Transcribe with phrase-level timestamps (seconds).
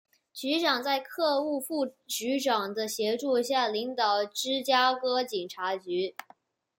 [0.33, 6.15] 局长在常务副局长的协助下领导芝加哥警察局。